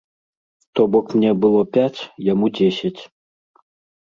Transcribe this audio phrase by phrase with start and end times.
[0.77, 1.99] То бок мне было пяць,
[2.31, 2.97] яму дзесяць.